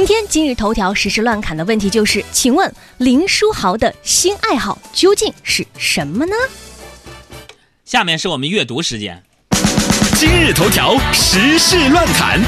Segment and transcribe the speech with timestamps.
[0.00, 6.32] 今天今日头条实时乱侃的问题就是，请问林书豪的新爱好究竟是什么呢？
[7.84, 9.22] 下面是我们阅读时间。
[10.14, 12.40] 今日头条时事乱侃。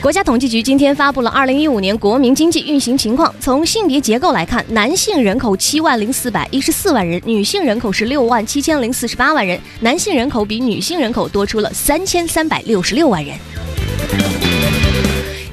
[0.00, 3.32] 国家统计局今天发布了二零一五年国民经济运行情况。
[3.38, 13.36] 从性别结构来看，男性人口七万零四百一十四万人，女性人口是六万七千零四十八万人，男性人口比女性人口多出了三千三百六十六万人。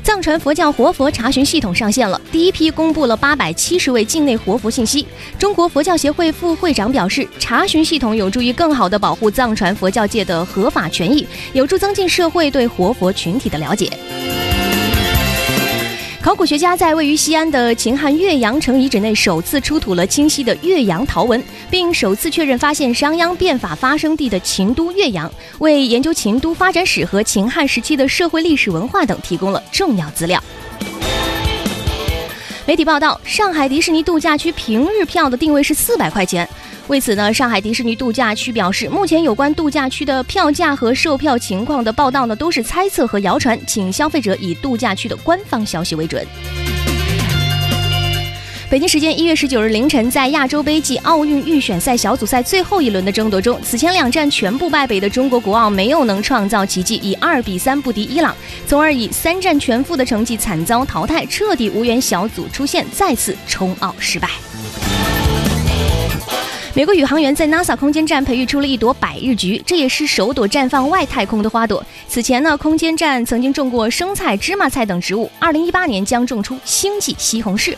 [0.01, 5.05] 藏传佛教活佛查询系统上线了，第一批公布了八百七十位境内活佛信息。
[5.37, 13.91] 中国佛教协会副会长表示，查询系统有助于更好地保护藏传佛教界的合法权益，有助增进社会对活佛群体的了解。
[16.27, 21.41] 考古学家在位于西安的秦汉岳阳城遗址内首次出土了清晰的岳阳陶文，
[21.71, 30.43] 并首次确认发现商鞅变法发生地的秦都岳阳，为研究秦都发展史和秦汉时期的社会历史文化等提供了重要资料。
[32.65, 36.45] 媒体报道，上海迪士尼度假区平日票的定位是四百块钱。
[36.87, 46.25] 为此呢，上海迪士尼度假区表示，目前有关度假区的票价和售票情况的报道呢，都是猜测和谣传，请消费者以度假区的官方消息为准。
[48.69, 58.33] 北京时间一月十九日凌晨，在亚洲杯暨奥运预选赛小组赛最后一轮的争夺中，此前两战全部败北的中国国奥没有能创造奇迹，以二比三不敌伊朗，
[58.65, 64.29] 从而以三战全负的成绩惨遭淘汰，彻底无缘小组出线，再次冲奥失败。
[66.77, 71.83] 美国宇航员在 NASA 空间站培育出了一朵百日菊，这也是首朵绽放外太空的花朵。
[72.07, 77.73] 此前呢，空间站曾经种过生菜、芝麻菜等植物，二零一八年将种出星际西红柿。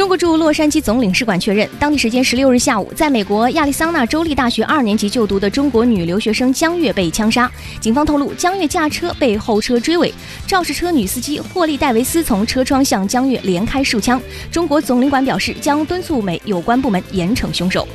[0.00, 7.52] 中国驻洛杉矶总领事馆确认，当地时间十六日下午，在美国亚利桑那州立大学二年级就读的中国女留学生江月被枪杀。
[7.80, 10.10] 警方透露，江月驾车被后车追尾，
[10.46, 14.18] 肇事车女司机霍利戴维斯从车窗向江月连开数枪。
[14.50, 17.86] 中国总领馆表示，将敦促美有关部门严惩凶手。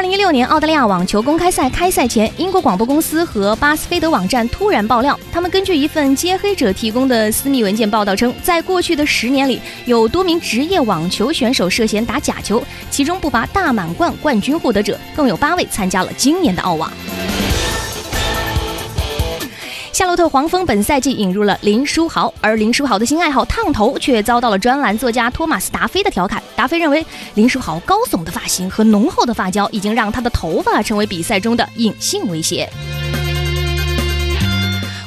[0.00, 16.90] 二零一六年澳大利亚网球公开赛开赛前，英国广播公司和巴斯菲德网站突然爆料，他们根据一份揭黑者提供的私密文件报道称，在过去的十年里，有多名职业网球选手涉嫌打假球，其中不乏大满贯冠军获得者，更有八位参加了今年的澳网。
[20.00, 26.42] 夏洛特黄蜂本赛季引入了林书豪，而林书豪的新爱好烫头却遭到了专栏作家托马斯达菲的调侃。
[26.56, 32.66] 达菲认为，林书豪高耸的发型和浓厚的发胶已经让他的头发成为比赛中的隐性威胁。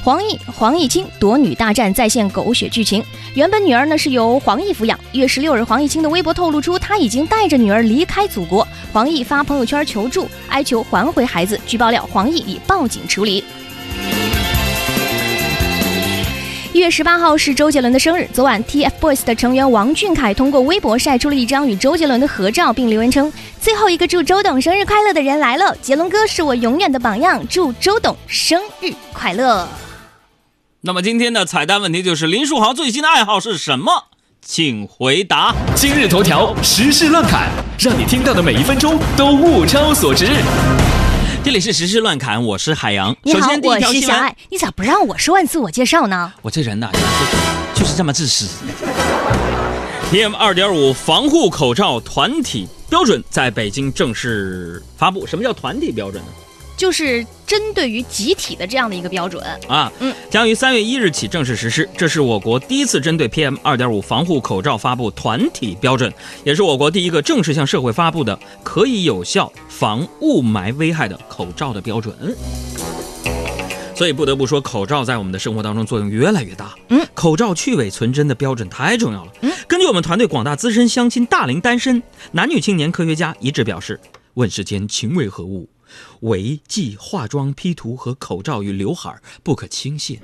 [0.03, 4.99] 黄奕、黄毅清夺女大战再现狗血剧情，原本女儿呢是由黄奕抚养。
[5.11, 8.67] 一月十六日，黄毅清的微博透露出他已经带着女儿离开祖国。
[8.91, 11.59] 黄奕发朋友圈求助，哀求还回孩子。
[11.65, 13.43] 据爆料，黄奕已报警处理。
[16.83, 18.27] 月十八号是周杰伦的生日。
[18.33, 29.65] 昨晚，TFBOYS 的成员王俊凯通过微博晒出了一张与周杰伦的合照，并留言称：“最后一个祝周董生日快乐的人来了，杰伦哥是我永远的榜样，祝周董生日快乐。”
[30.85, 34.07] 那么今天的彩蛋问题就是林书豪最新的爱好是什么？
[34.45, 35.55] 请回答。
[35.75, 37.47] 今日头条时事乱侃，
[37.79, 40.27] 让你听到的每一分钟都物超所值。
[41.43, 43.13] 这里是时事乱侃，我是海洋。
[43.21, 44.33] 你好，我是小爱。
[44.49, 46.31] 你咋不让我说完自我介绍呢？
[46.41, 46.89] 我这人呐，
[47.75, 48.47] 就是这么自私。
[50.09, 55.27] PM 二点五防护口罩团体标准在北京正式发布。
[55.27, 56.29] 什么叫团体标准呢？
[56.75, 61.87] 就是针对于集体的这样的一个标准啊，嗯，将于三月一日起正式实施。
[61.95, 66.11] 这是我国第一次针对 PM 二点五防护口罩发布团体标准，
[66.43, 72.13] 也是我国第一个正式向社会发布的可以有效防雾霾危害的口罩的标准。
[73.95, 76.73] 所以不得不说，口罩在我们的生活当中作用越来越大。
[76.89, 79.31] 嗯，口罩去伪存真的标准太重要了。
[79.41, 82.01] 嗯，根据我们团队广大资深相亲大龄单身
[82.31, 83.99] 男女青年科学家一致表示，
[84.33, 85.69] 问世间情为何物？
[86.21, 90.19] 唯继化妆、P 图和口罩与刘海不可轻信。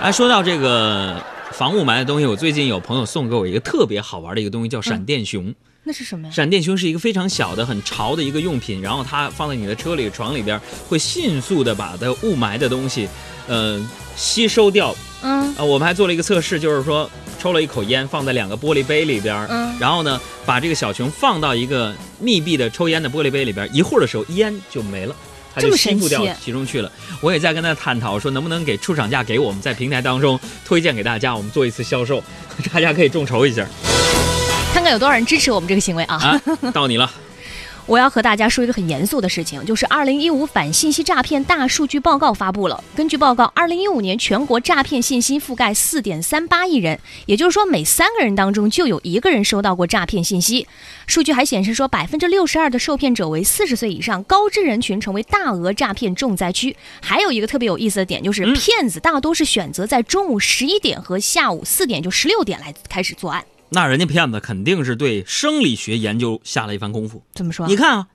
[0.00, 5.54] 哎， 说到这个防雾霾的东西，我最近有朋友送给我一个特别好玩的一个东西，叫闪电熊。
[5.84, 6.32] 那是什么呀？
[6.32, 13.08] 闪电熊是一个非常小的、很潮的一个用品，然后它放在你的车里、床里边，会迅速的把的雾霾的东西，
[13.46, 13.80] 呃，
[14.14, 14.94] 吸收掉。
[15.22, 25.14] 嗯啊，我们还做了一个测试，就是说抽了一口烟，放在两个玻璃杯里边，嗯，然后呢，把这个小熊放到一个密闭的抽烟的玻璃杯里边，一会儿的时候烟就没了，
[25.54, 26.90] 它就吸附掉其中去了。
[27.20, 32.22] 我也在跟他探讨，说能不能给出厂价给我们在平台当中推荐给大家，我们做一次销售，
[32.72, 33.66] 大家可以众筹一下。
[34.74, 36.40] 看看有多少人支持我们这个行为啊！
[36.72, 37.10] 到你了。
[37.88, 42.84] 我要和大家说一个很严肃的事情，就是二零一五反信息诈骗大数据报告发布了。
[42.94, 50.68] 根据报告，二零一五年全国诈骗信息覆盖四点三八亿人，也就是说每三个人当中就有一个人收到过诈骗信息。
[51.06, 56.76] 数据还显示说，百分之六十二的受骗者为四十岁以上高知人群，成为大额诈骗重灾区。
[57.00, 63.42] 还有一个特别有意思的点，就是骗子大多是选择在中午十一点和下午四点，就十六点来开始作案。
[63.70, 67.22] 那人家骗子肯定是对生理学研究下了一番功夫。
[67.34, 67.66] 怎么说？
[67.66, 68.06] 你看啊，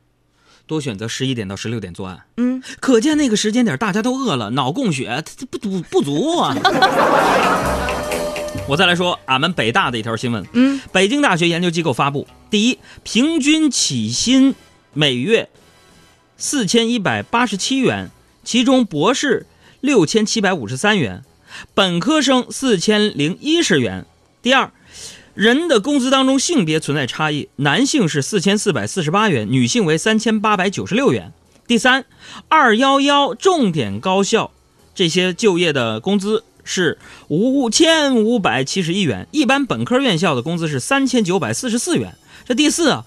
[0.66, 6.58] 多选择十一点到十六点作案，嗯，可见那个时间点大家都饿了，脑供血它它不足不足啊。
[8.68, 14.56] 我再来说俺们北大的一条新闻，嗯，北京大学研究机构发布，第一，平均起薪
[14.94, 15.50] 每月
[16.36, 18.10] 四千一百八十七元，
[18.44, 19.46] 其中博士
[19.82, 21.24] 六千七百五十三元，
[21.76, 24.08] 本科生四千零一十元。
[24.42, 24.72] 第二。
[25.34, 31.34] 人的工资当中性别存在差异，男性是四千四百四十八元，女性为三千八百九十六元。
[31.66, 32.06] 第三，
[32.50, 34.52] 二幺幺重点高校
[34.94, 37.00] 这些就业的工资是
[37.30, 42.16] 五千五百七十一元，一般本科院校的工资是三千九百四十四元。
[42.46, 43.06] 这第四啊。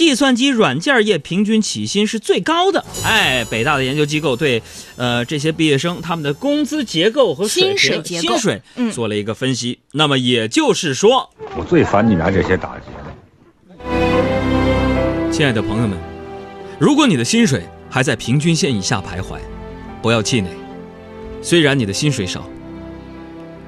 [0.00, 2.82] 计算机软件业平均起薪是最高的。
[3.04, 4.62] 哎，北大的研究机构对，
[4.96, 9.78] 呃，这些毕业生他们的工资结构和薪水结构、薪水做了一个分析。
[9.92, 12.84] 那么也就是说，我最烦你拿这些打击
[15.30, 15.98] 亲爱的朋友们，
[16.78, 19.36] 如果你的薪水还在平均线以下徘徊，
[20.00, 20.48] 不要气馁。
[21.42, 22.48] 虽然你的薪水少，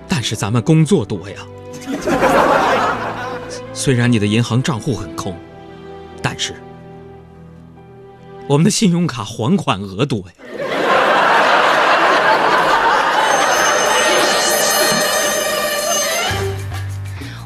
[0.09, 1.37] 但是咱们工作多呀。
[3.75, 5.37] 虽然你的银行账户很空。
[6.23, 6.55] 但是，
[8.47, 10.27] 我们的信用卡还款额多呀。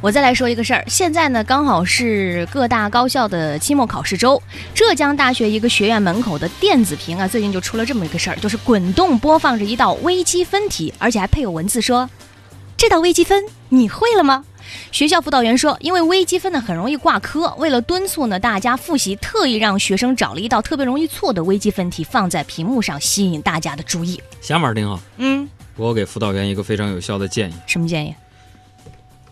[0.03, 4.41] 我再来说一个事儿，现在呢刚好是各大高校的期末考试周。
[4.73, 12.09] 浙江大学一个学院门口的电子屏啊，最近就出了这么一个事儿，就是滚动播放着一道微积分题，而且还配有文字说
[12.77, 14.45] ：“这道微积分你会了吗？”
[14.93, 24.21] 学校辅导员说，因为微积分呢很容易挂科，为了敦促呢大家复习，特意让学生找了一道特别容易错的微积分题放在屏幕上，吸引大家的注意。
[24.41, 27.55] 想法挺好，嗯，我给辅导员一个非常有效的建议。
[27.67, 28.15] 什么建议？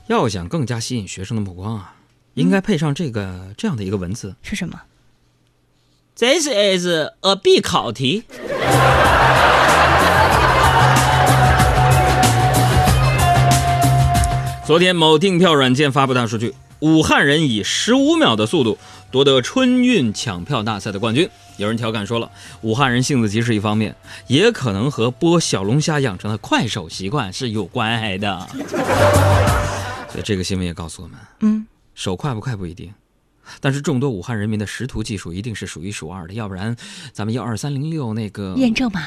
[0.06, 1.94] 要想更加吸引学生的目光啊，
[2.34, 4.36] 应该配上这个这样的一个文字。
[4.42, 4.82] 是什么
[6.16, 6.86] ？This is
[7.20, 8.24] a 必考题。
[14.66, 18.78] 昨天，某订票软件发布大数据，武汉人以十五秒的速度
[19.10, 21.28] 夺得春运抢票大赛的冠军。
[21.58, 22.30] 有人调侃说了，
[22.62, 23.94] 武汉人性子急是一方面，
[24.26, 28.48] 也可能和剥小龙虾养成的快手习惯是有关系的。
[30.08, 32.90] 所以这个新闻也告诉我们，嗯，手快不快不一定，
[33.60, 36.74] 但是众多武汉人民的识图技术一定是数一数二的，要不然
[37.12, 39.02] 咱们幺二三零六那个验证码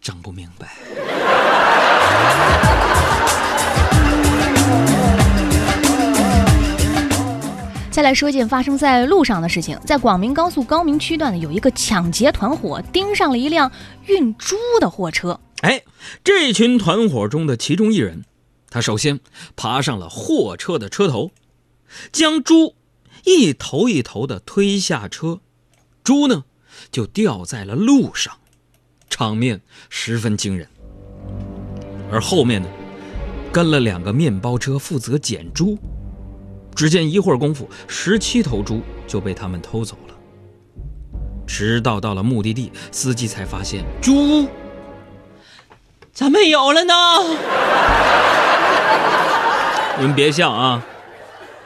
[0.00, 0.74] 整不明白。
[7.94, 13.70] 再来说一件发生在路上的事情，在广明高速高明区段呢，有一个抢劫团伙盯上了一辆
[14.06, 15.38] 运猪的货车。
[15.60, 15.80] 哎，
[16.24, 18.24] 这群团伙中的其中一人，
[18.68, 19.20] 他首先
[19.54, 21.30] 爬上了货车的车头，
[22.10, 22.74] 将猪
[23.26, 25.38] 一头一头的推下车，
[26.02, 26.42] 猪呢
[26.90, 28.34] 就掉在了路上，
[29.08, 30.66] 场面十分惊人。
[32.10, 32.68] 而后面呢，
[33.52, 35.78] 跟了两个面包车负责捡猪。
[36.74, 40.14] 只见一会儿功夫，十七头猪就被他们偷走了。
[41.46, 44.48] 直到到了目的地，司机才发现猪
[46.12, 46.94] 咋没有了呢？
[50.00, 50.84] 你们别笑啊！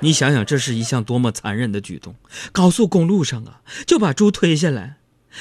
[0.00, 2.14] 你想想，这是一项多么残忍的举动！
[2.52, 4.98] 高速公路上啊，就把猪推下来，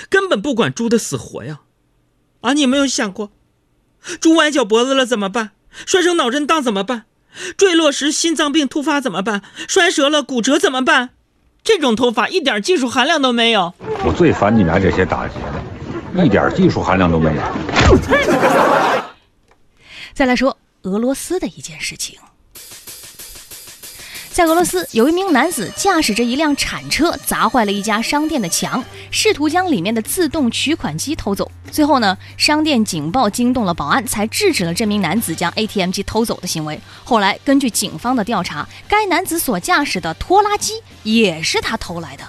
[0.10, 1.60] 根本不管猪的死活呀！
[2.42, 3.32] 啊，你有没有想过，
[4.22, 5.52] 猪崴脚脖子了怎么办？
[5.86, 7.04] 摔成脑震荡怎么办？
[7.56, 9.42] 坠落时心脏病突发怎么办？
[9.68, 11.10] 摔折了骨折怎么办？
[11.64, 13.74] 这种头发一点技术含量都没有。
[14.06, 15.34] 我最烦你拿这些打劫
[16.16, 17.42] 的，一点技术含量都没有。
[20.14, 22.18] 再来说俄罗斯的一件事情。
[24.38, 31.52] 在俄罗斯，有一名男子驾驶着一辆铲车砸坏了一家商店的墙，试图将里面的自动取款机偷走。
[31.72, 36.80] 最后呢，商店警报惊动了保安，才制止了这名男子将 ATM 机偷走的行为。
[37.04, 42.24] 后来，根据警方的调查，该男子所驾驶的拖拉机也是他偷来的。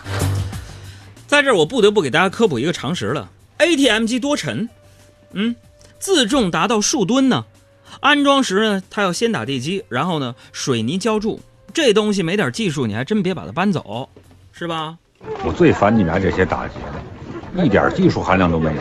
[1.27, 4.71] 在这儿，我不得不给大家科普一个常识了：ATM 机多沉？
[5.33, 5.55] 嗯，
[5.99, 7.45] 自重达到数吨呢。
[8.01, 11.43] 安装时呢，它要先打地基，然后呢，水泥浇筑。
[11.73, 14.09] 这东西没点技术，你还真别把它搬走，
[14.53, 14.97] 是吧？
[15.45, 16.75] 我最烦你们这些打劫
[17.55, 18.81] 的，一点技术含量都没有。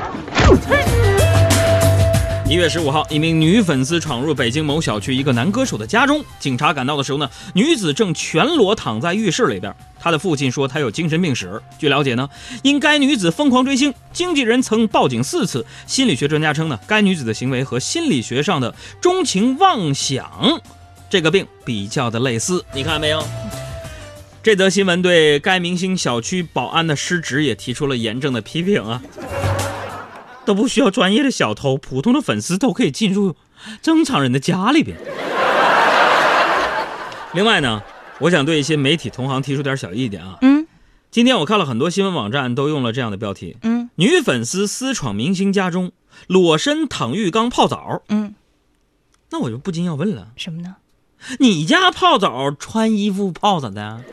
[2.50, 6.24] 一月十五号，一名女粉丝闯入北京某小区一个男歌手的家中。
[6.40, 9.76] 警察赶到的时候呢，女子正全裸躺在浴室里边。
[10.00, 11.62] 她的父亲说她有精神病史。
[11.78, 12.30] 据了解呢，
[12.64, 15.66] 因该女子疯狂追星，经纪人曾报警四次。
[15.86, 20.62] 心理学专家称呢，该女子的行为和心理学上的钟情妄想
[21.10, 22.64] 这个病比较的类似。
[22.74, 23.24] 你看没有？
[24.44, 29.02] 这则新闻对该明星小区保安的失职也提出了严正的批评啊。
[30.46, 33.36] 都不需要专业的小偷，普通的粉丝都可以进入
[33.82, 34.98] 正常人的家里边。
[37.34, 37.84] 另外呢，
[38.20, 40.38] 我想对一些媒体同行提出点小意见啊。
[40.42, 40.66] 嗯，
[41.12, 43.58] 今天我看了很多新闻网站都用了这样的标题。
[43.64, 45.92] 嗯，女粉丝私闯明星家中，
[46.28, 48.04] 裸身躺浴缸泡澡。
[48.08, 48.34] 嗯，
[49.32, 50.78] 那我就不禁要问了，什么呢？
[51.40, 54.04] 你家泡澡穿衣服泡咋的？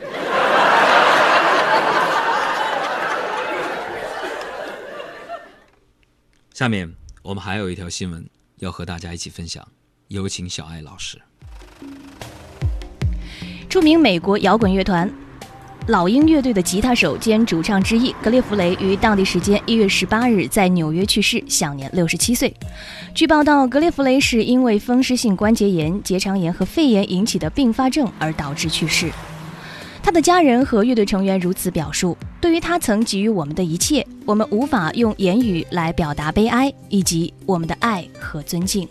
[6.53, 9.67] 下面我们还有一条新闻要和大家一起分享，
[10.07, 11.21] 有请小爱老师。
[13.69, 15.11] 著名美国摇滚乐团
[15.87, 22.51] 老鹰乐队的吉他手兼主唱之一格列弗雷于当地时间一月十八日在纽约去世，享年六十七岁。
[23.13, 29.11] 据报道，格列弗雷是因为风湿性关节炎、结肠炎和肺炎引起的并发症而导致去世。
[30.01, 38.87] 他的家人和乐队成员如此表述：“对于他曾给予我们的一切，我们无法用言语来表达悲哀以及我们的爱和尊敬。”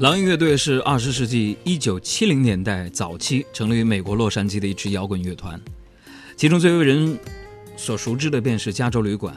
[0.00, 5.60] 狼鹰乐队是二十世纪一九七零年代早期成立于美国洛杉矶的一支摇滚乐团，
[6.38, 7.18] 其中最为人
[7.76, 9.34] 所熟知的便是《加州旅馆》。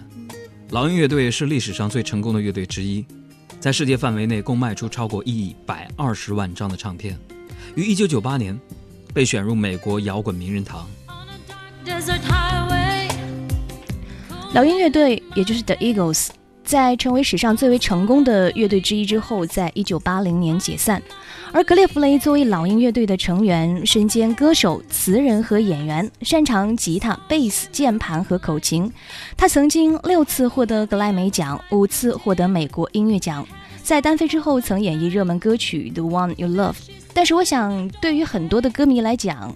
[0.74, 3.06] 狼鹰乐队是历史上最成功的乐队之一，
[3.60, 7.20] 在世界范围内共卖出超过一百二十万张的唱片，
[7.76, 8.58] 于一九九八年。
[9.14, 10.90] 被选入美国摇滚名人堂。
[14.54, 16.30] 老鹰乐队，也就是 The Eagles，
[16.64, 21.02] 在成为史上最为成功的乐队之一之后，在一九八零年解散。
[21.52, 28.92] 而格列弗雷作为老鹰乐队的成员，身兼歌手、词人和演员，擅长吉他、贝斯、键盘和口琴。
[29.38, 33.46] 他曾经六次获得格莱美奖，五次获得美国音乐奖。
[33.84, 36.74] 在单飞之后，曾演绎热门歌曲《The One You Love》。
[37.14, 39.54] 但是我想，对于很多的歌迷来讲，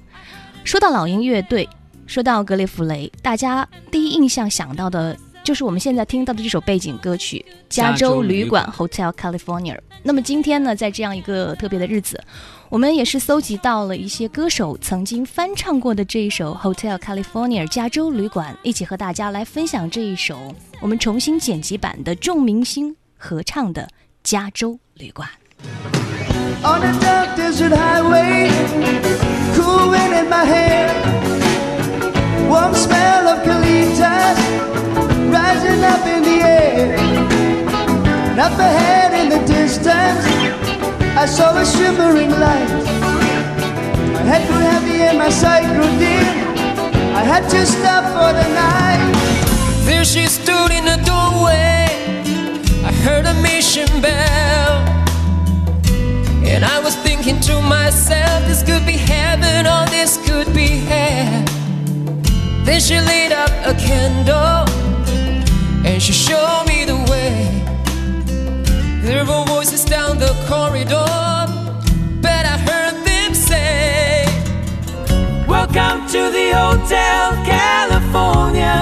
[0.64, 1.68] 说到老鹰乐队，
[2.06, 9.76] 说到格列弗雷，大家第一印象想到的就是我们现在听到的这首背景歌曲《加州旅馆 Hotel California》。
[10.04, 12.22] 那么今天呢，在这样一个特别的日子，
[12.68, 23.84] 我们也是搜集到了一些歌手曾经翻唱过的这一首《Hotel California》加州旅馆，一起和大家来分享这一首我们重新剪辑版的众明星合唱的
[24.26, 25.30] 《加州旅馆》。
[26.68, 28.50] on a dark desert highway,
[29.56, 30.90] cool wind in my hair,
[32.50, 34.36] warm smell of colitas
[35.32, 36.98] rising up in the air.
[38.40, 40.24] Up ahead in the distance,
[41.18, 42.70] I saw a shimmering light.
[44.14, 46.48] My head grew heavy and my sight grew dim.
[47.16, 49.02] I had to stop for the night.
[49.86, 51.88] There she stood in the doorway.
[52.86, 54.76] I heard a mission bell.
[56.46, 61.44] And I was thinking to myself, this could be heaven or this could be hell.
[62.64, 64.87] Then she lit up a candle
[65.88, 67.64] and she showed me the way.
[69.02, 71.12] There were voices down the corridor,
[72.22, 74.26] but I heard them say,
[75.48, 77.24] Welcome to the Hotel
[77.56, 78.80] California.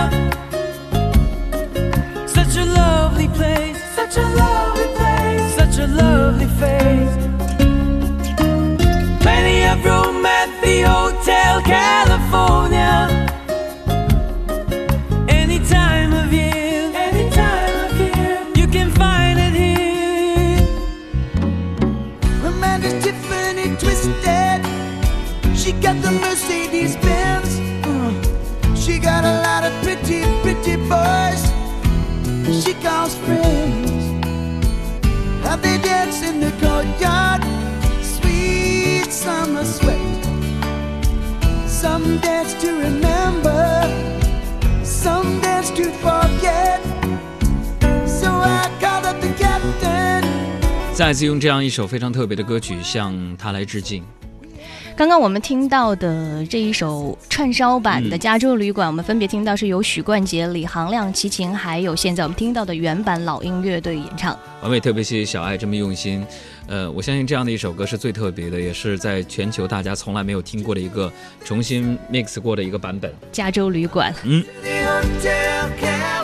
[2.27, 7.34] Such a lovely place, such a lovely place, such a lovely face
[22.55, 24.61] Amanda's Tiffany twisted.
[25.55, 27.59] She got the Mercedes Benz.
[27.85, 31.43] Uh, she got a lot of pretty, pretty boys.
[32.63, 33.91] She calls friends.
[35.43, 37.43] Have they dance in the courtyard?
[38.01, 40.23] Sweet summer sweat.
[41.67, 43.83] Some dance to remember,
[44.83, 46.94] some dance to forget.
[50.95, 54.01] 再次用这样一首非常特别的歌曲向他来致敬。
[54.95, 64.39] 刚刚我们听到的这一首串烧版的《加州旅馆》，我们分别听到是由许冠杰、李行亮齐秦，还有现在我们听到的原版老鹰乐队演唱。
[64.61, 66.25] 完美，特别谢谢小爱这么用心。
[66.67, 71.11] 呃，我相信这样的一首歌是最特别的，也是在全球大家从来没有听过的一个
[71.43, 73.11] 重新 mix 过的一个版本。
[73.33, 74.15] 《加州旅馆》。
[74.65, 76.14] Hotel